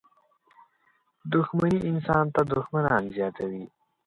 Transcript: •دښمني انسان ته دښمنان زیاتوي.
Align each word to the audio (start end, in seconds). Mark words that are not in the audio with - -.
•دښمني 1.33 1.79
انسان 1.89 2.25
ته 2.33 2.41
دښمنان 2.53 3.03
زیاتوي. 3.15 3.65